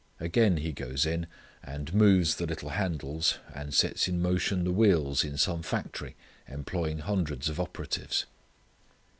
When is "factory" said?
5.61-6.15